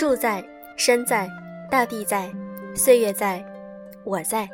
[0.00, 0.44] 树在，
[0.76, 1.28] 山在，
[1.68, 2.30] 大地在，
[2.72, 3.44] 岁月在，
[4.04, 4.48] 我在。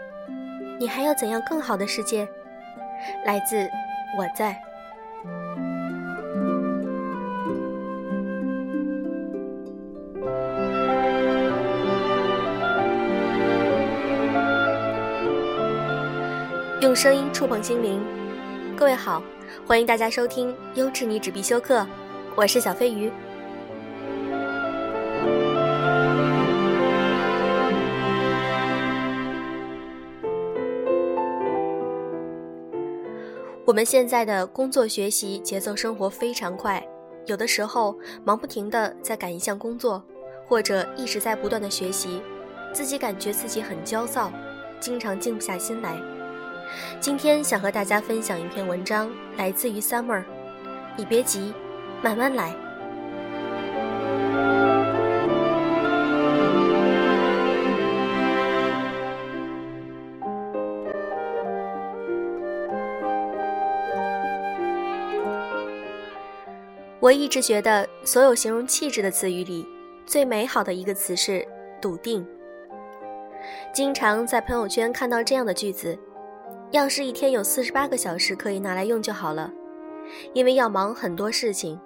[0.81, 2.27] 你还有怎样更好的世界？
[3.27, 3.69] 来自
[4.17, 4.59] 我在。
[16.81, 18.03] 用声音触碰心灵。
[18.75, 19.23] 各位好，
[19.67, 21.81] 欢迎大家收听《优质女纸必修课》，
[22.35, 23.13] 我是小飞鱼。
[33.67, 36.87] 我们现在的工作、学习节奏、生活非常快，
[37.25, 40.05] 有的时候忙不停的在赶一项工作，
[40.47, 42.21] 或者一直在不断的学习，
[42.75, 44.31] 自己感觉自己很焦躁，
[44.81, 45.99] 经常静不下心来。
[47.01, 50.23] 今天想和大家分享一篇文章，来自于 Summer，
[50.95, 51.55] 你别急，
[52.03, 52.55] 慢慢来。
[67.05, 69.69] 我一直觉得，所有形容气质的词语里，
[70.07, 71.47] 最美好的一个词是
[71.79, 72.27] 笃定。
[73.75, 75.99] 经常在朋友圈看到这样的句子
[76.73, 79.53] ：“要是一天有四十八个小时可以拿来用就好了，
[80.33, 81.79] 因为要忙很多事情，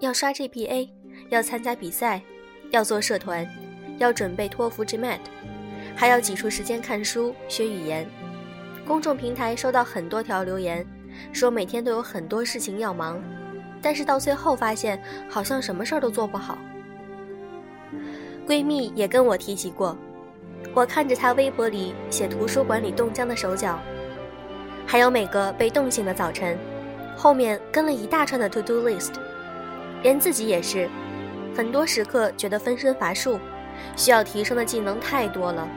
[0.00, 0.90] 要刷 GPA，
[1.30, 2.20] 要参加比赛，
[2.70, 3.48] 要做社团，
[3.96, 5.20] 要准备托福 GMAT，
[5.96, 8.06] 还要挤出时间看书学语言。”
[8.86, 10.86] 公众平台收到很多条留言，
[11.32, 13.24] 说每天都有很多事情要忙。
[13.86, 16.58] 但是到最后发现，好像什么事儿都做不好。
[18.44, 19.96] 闺蜜也跟我提起过，
[20.74, 23.78] 我看着她微博里写图书馆里冻僵的手脚，
[24.84, 26.58] 还有每个被冻醒的早晨，
[27.16, 29.12] 后面跟了一大串的 to do list，
[30.02, 30.88] 连自己也是，
[31.56, 33.38] 很多时刻觉得分身乏术，
[33.94, 35.68] 需要提升的技能太多了。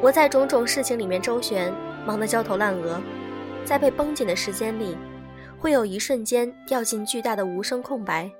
[0.00, 1.70] 我在种种事情里面周旋，
[2.06, 2.98] 忙得焦头烂额，
[3.66, 4.96] 在被绷紧的时间里。
[5.60, 8.30] 会有一瞬间掉进巨大的无声空白，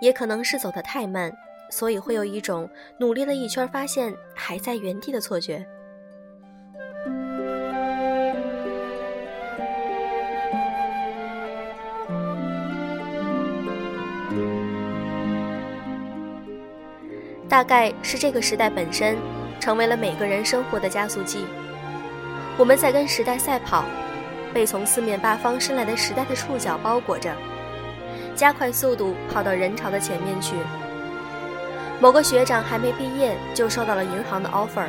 [0.00, 1.30] 也可能是走得太慢，
[1.70, 5.64] 所以会有一种努力了一圈发现还在原地的错觉。
[17.48, 19.18] 大概是这个时代本身
[19.60, 21.44] 成为了每个人生活的加速剂，
[22.56, 23.84] 我们在跟时代赛跑。
[24.52, 27.34] 被从四面八方伸来的时代的触角包裹着，
[28.34, 30.54] 加快速度跑到人潮的前面去。
[32.00, 34.86] 某个学长还没毕业就收到了银行的 offer，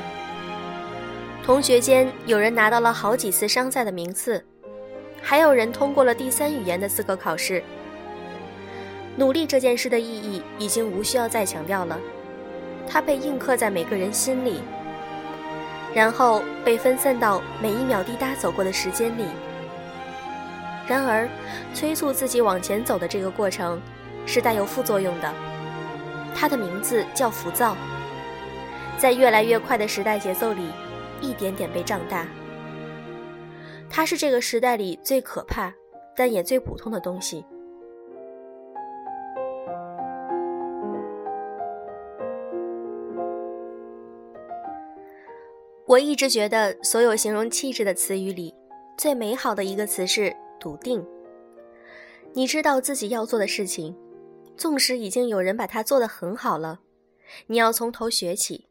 [1.46, 4.44] 同学间有人拿到了好几次商赛的名次，
[5.22, 7.64] 还有人通过了第三语言的资格考试。
[9.16, 12.00] 努力这件事的意义已经无需要再强调了，
[12.90, 14.62] 它被印刻在每个人心里，
[15.94, 19.26] 然后被分散到每一秒滴答走过的时间里。
[20.86, 21.30] 然而，
[21.74, 23.82] 催促自己往前走的这个过程，
[24.26, 25.34] 是带有副作用的。
[26.36, 27.78] 它的名字叫浮躁，
[28.98, 30.68] 在越来越快的时代节奏里，
[31.22, 32.28] 一点点被胀大。
[33.90, 35.74] 它是这个时代里最可怕，
[36.16, 37.46] 但也最普通的东西。
[45.86, 48.54] 我一直觉得，所有形容气质的词语里，
[48.98, 50.36] 最美好的一个词是。
[50.64, 51.06] 笃定，
[52.34, 53.94] 你知道自己要做的事情，
[54.56, 56.80] 纵使已经有人把它做得很好了，
[57.48, 58.70] 你要从头学起，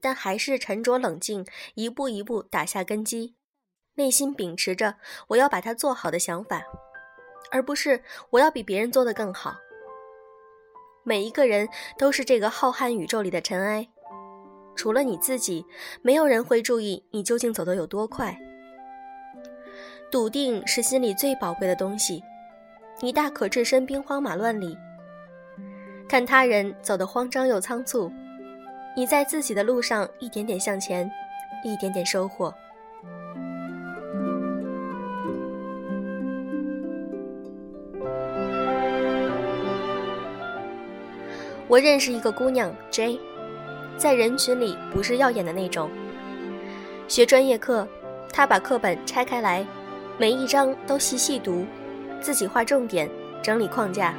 [0.00, 3.36] 但还是沉着冷静，一步一步打下根基，
[3.96, 4.96] 内心秉持着
[5.28, 6.64] 我要把它做好的想法，
[7.50, 9.58] 而不是我要比别人做得更好。
[11.04, 11.68] 每一个人
[11.98, 13.86] 都是这个浩瀚宇宙里的尘埃，
[14.74, 15.66] 除了你自己，
[16.00, 18.40] 没有人会注意你究竟走得有多快。
[20.08, 22.22] 笃定是心里最宝贵的东西，
[23.00, 24.78] 你大可置身兵荒马乱里，
[26.08, 28.10] 看他人走得慌张又仓促，
[28.96, 31.10] 你在自己的路上一点点向前，
[31.64, 32.54] 一点点收获。
[41.68, 43.18] 我认识一个姑娘 J，
[43.98, 45.90] 在人群里不是耀眼的那种，
[47.08, 47.86] 学专业课，
[48.32, 49.66] 她把课本拆开来。
[50.18, 51.66] 每一章都细细读，
[52.22, 53.06] 自己画重点，
[53.42, 54.14] 整理框架。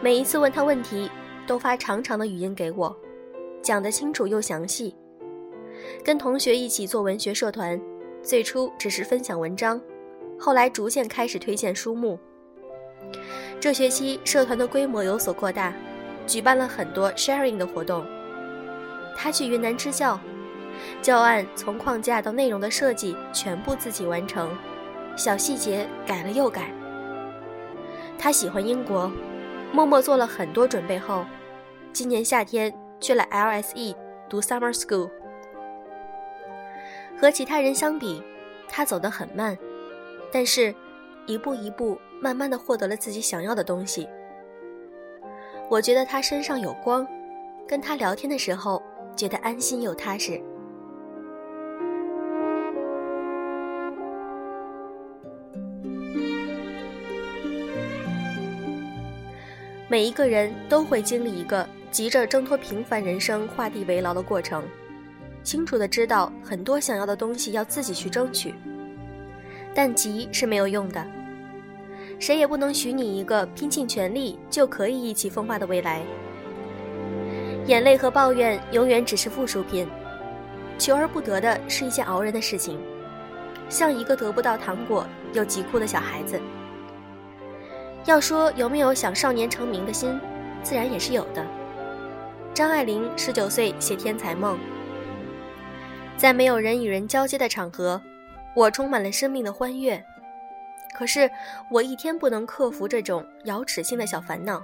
[0.00, 1.10] 每一次问他问题，
[1.44, 2.96] 都发长长的语音给我，
[3.60, 4.94] 讲得清楚又详细。
[6.04, 7.80] 跟同学一起做文学社团，
[8.22, 9.80] 最初只是分享文章，
[10.38, 12.16] 后来逐渐开始推荐书目。
[13.58, 15.74] 这学期社团的规模有所扩大，
[16.28, 18.06] 举办了很多 sharing 的活动。
[19.16, 20.20] 他去云南支教，
[21.02, 24.48] 教案从框架到内容的设计全部自己完成，
[25.16, 26.70] 小细节改了又改。
[28.18, 29.10] 他喜欢英国，
[29.72, 31.24] 默默做了很多准备后，
[31.92, 33.96] 今年夏天去了 LSE
[34.28, 35.10] 读 summer school。
[37.18, 38.22] 和其他人相比，
[38.68, 39.56] 他走得很慢，
[40.30, 40.74] 但是，
[41.26, 44.06] 一步一步，慢慢的获得了自己想要的东西。
[45.70, 47.06] 我觉得他身上有光，
[47.66, 48.82] 跟他聊天的时候，
[49.16, 50.40] 觉得安心又踏实。
[59.88, 64.64] 每一个人都会经历一个急着挣脱平凡人生、画地为牢的过程，
[65.44, 68.52] 清楚的知道很多想要的东西要自己去争取，
[69.72, 71.06] 但急是没有用的，
[72.18, 76.02] 谁也不能许你一个拼尽全力就可以意气风发的未来。
[77.66, 79.86] 眼泪和抱怨永远只是附属品，
[80.78, 82.80] 求而不得的是一件熬人的事情，
[83.68, 86.40] 像一个得不到糖果又急哭的小孩子。
[88.06, 90.18] 要说有没有想少年成名的心，
[90.62, 91.44] 自然也是有的。
[92.54, 94.56] 张爱玲十九岁写《天才梦》，
[96.16, 98.00] 在没有人与人交接的场合，
[98.54, 100.02] 我充满了生命的欢悦。
[100.94, 101.28] 可是
[101.68, 104.62] 我一天不能克服这种咬齿性的小烦恼。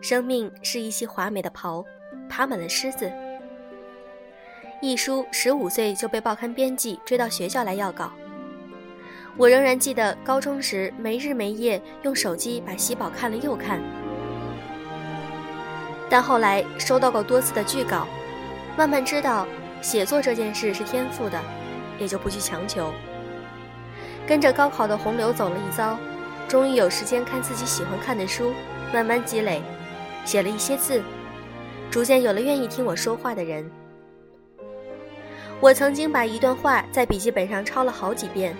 [0.00, 1.84] 生命是一袭华美的袍，
[2.30, 3.12] 爬满了虱子。
[4.80, 8.10] 一书十五岁就被报刊编辑追到学校来要稿。
[9.38, 13.80] 我仍然记得高中时没日没夜用手机把喜宝看了又看，
[16.10, 18.08] 但后来收到过多次的拒稿，
[18.76, 19.46] 慢慢知道
[19.80, 21.40] 写作这件事是天赋的，
[22.00, 22.92] 也就不去强求。
[24.26, 25.96] 跟着高考的洪流走了一遭，
[26.48, 28.52] 终于有时间看自己喜欢看的书，
[28.92, 29.62] 慢慢积累，
[30.24, 31.00] 写了一些字，
[31.92, 33.70] 逐渐有了愿意听我说话的人。
[35.60, 38.52] 我曾经把一段话在笔记本上抄了好几遍。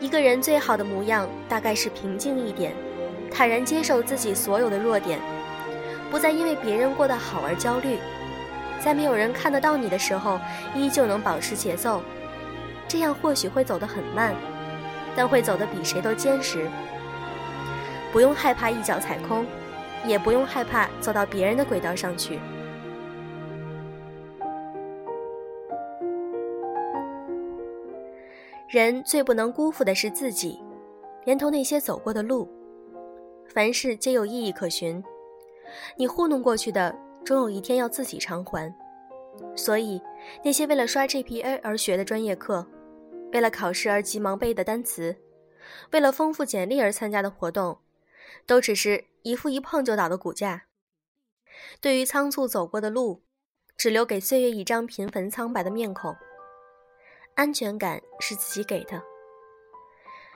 [0.00, 2.72] 一个人最好的模样，大概是平静一点，
[3.30, 5.20] 坦然接受自己所有的弱点，
[6.10, 7.98] 不再因为别人过得好而焦虑，
[8.82, 10.40] 在没有人看得到你的时候，
[10.74, 12.02] 依旧能保持节奏。
[12.88, 14.34] 这样或许会走得很慢，
[15.14, 16.66] 但会走得比谁都坚实。
[18.10, 19.46] 不用害怕一脚踩空，
[20.06, 22.40] 也不用害怕走到别人的轨道上去。
[28.70, 30.62] 人最不能辜负的是自己，
[31.24, 32.48] 连同那些走过的路。
[33.52, 35.02] 凡事皆有意义可循，
[35.96, 38.72] 你糊弄过去的，终有一天要自己偿还。
[39.56, 40.00] 所以，
[40.44, 42.64] 那些为了刷 GPA 而学的专业课，
[43.32, 45.16] 为了考试而急忙背的单词，
[45.90, 47.80] 为了丰富简历而参加的活动，
[48.46, 50.66] 都只是一副一碰就倒的骨架。
[51.80, 53.24] 对于仓促走过的路，
[53.76, 56.14] 只留给岁月一张平凡苍白的面孔。
[57.40, 59.02] 安全感是自己给的，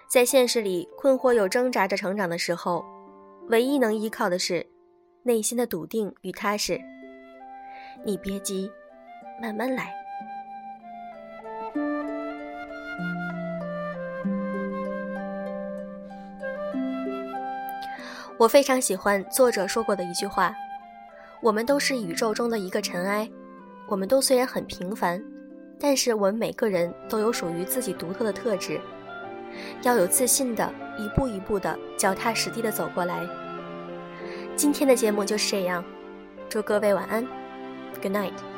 [0.09, 2.83] 在现实里困惑又挣扎着成长的时候，
[3.49, 4.67] 唯一能依靠的是
[5.23, 6.81] 内心的笃定与踏实。
[8.07, 8.73] 你别急，
[9.39, 9.93] 慢慢来。
[18.39, 20.55] 我非常喜欢作者说过的一句话
[21.43, 23.31] ：“我们都是宇宙中的一个尘埃，
[23.89, 25.23] 我们都虽然很平凡。”
[25.79, 28.81] 但是我们每个人都有属于自己独特的特质，
[29.83, 33.27] 要有自信的一步一步的脚踏实地的走过来。
[34.57, 35.85] 今天的节目就是这样，
[36.49, 37.27] 祝各位晚安
[38.01, 38.54] ，Good night。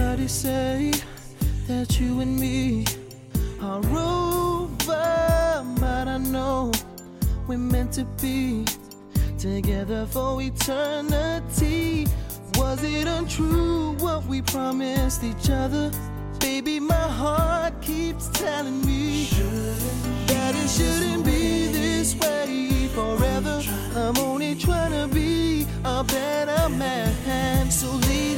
[0.00, 0.92] Everybody say
[1.68, 2.86] that you and me
[3.60, 4.68] are over,
[5.78, 6.72] but I know
[7.46, 8.64] we're meant to be
[9.38, 12.06] together for eternity.
[12.54, 15.92] Was it untrue what we promised each other?
[16.38, 23.62] Baby, my heart keeps telling me shouldn't that it shouldn't be this way forever.
[23.94, 28.29] I'm only trying to be a better man, so leave.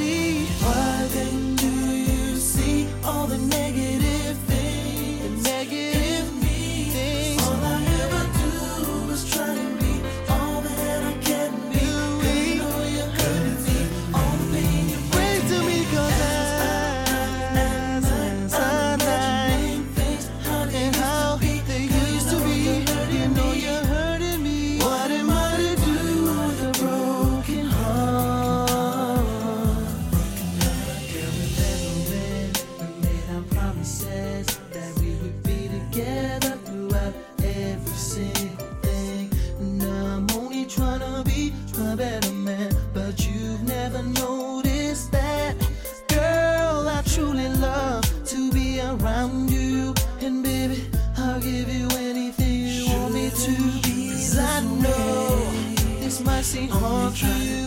[56.53, 57.62] see all trying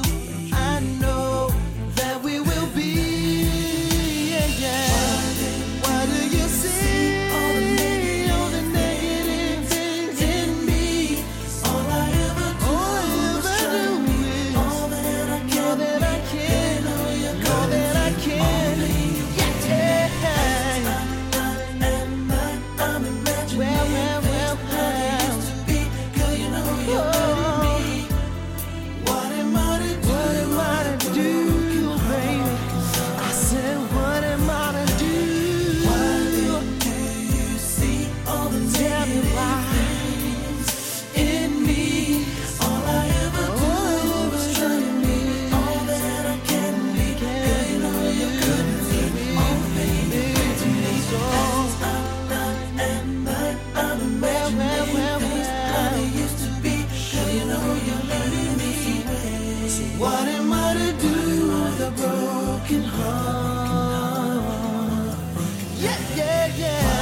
[66.57, 66.94] yeah.